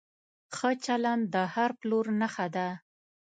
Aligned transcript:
ښه 0.55 0.69
چلند 0.85 1.23
د 1.33 1.35
هر 1.53 1.69
پلور 1.79 2.05
نښه 2.19 2.47
ده. 2.55 2.67